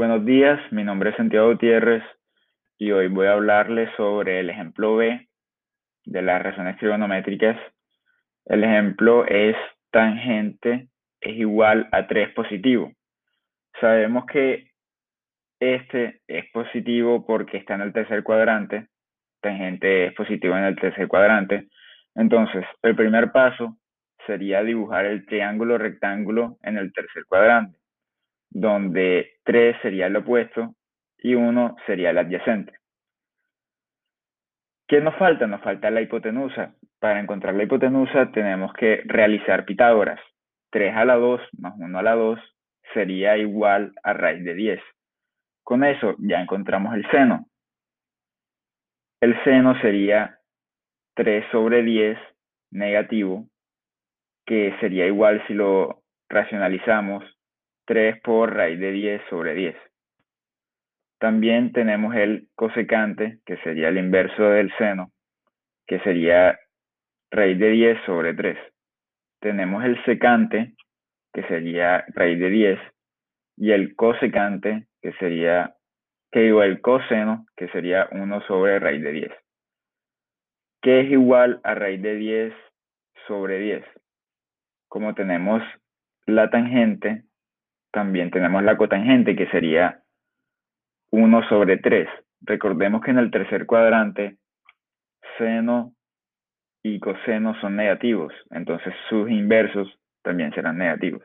[0.00, 2.02] Buenos días, mi nombre es Santiago Gutiérrez
[2.78, 5.28] y hoy voy a hablarles sobre el ejemplo B
[6.06, 7.58] de las razones trigonométricas.
[8.46, 9.54] El ejemplo es
[9.90, 10.88] tangente
[11.20, 12.90] es igual a 3 positivo.
[13.78, 14.70] Sabemos que
[15.60, 18.86] este es positivo porque está en el tercer cuadrante,
[19.42, 21.68] tangente es positivo en el tercer cuadrante.
[22.14, 23.76] Entonces, el primer paso
[24.26, 27.80] sería dibujar el triángulo rectángulo en el tercer cuadrante
[28.50, 30.74] donde 3 sería el opuesto
[31.18, 32.72] y 1 sería el adyacente.
[34.88, 35.46] ¿Qué nos falta?
[35.46, 36.74] Nos falta la hipotenusa.
[36.98, 40.20] Para encontrar la hipotenusa tenemos que realizar Pitágoras.
[40.70, 42.38] 3 a la 2 más 1 a la 2
[42.92, 44.80] sería igual a raíz de 10.
[45.62, 47.46] Con eso ya encontramos el seno.
[49.20, 50.38] El seno sería
[51.14, 52.18] 3 sobre 10
[52.72, 53.46] negativo,
[54.46, 57.24] que sería igual si lo racionalizamos
[57.90, 59.76] 3 por raíz de 10 sobre 10.
[61.18, 65.10] También tenemos el cosecante, que sería el inverso del seno,
[65.88, 66.56] que sería
[67.32, 68.56] raíz de 10 sobre 3.
[69.40, 70.74] Tenemos el secante,
[71.32, 72.78] que sería raíz de 10,
[73.56, 75.74] y el cosecante, que sería,
[76.30, 79.32] que digo, el coseno, que sería 1 sobre raíz de 10.
[80.80, 82.54] ¿Qué es igual a raíz de 10
[83.26, 83.84] sobre 10?
[84.86, 85.60] Como tenemos
[86.26, 87.24] la tangente,
[87.92, 90.02] también tenemos la cotangente, que sería
[91.10, 92.08] 1 sobre 3.
[92.42, 94.36] Recordemos que en el tercer cuadrante,
[95.38, 95.94] seno
[96.82, 99.88] y coseno son negativos, entonces sus inversos
[100.22, 101.22] también serán negativos.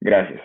[0.00, 0.40] Gracias.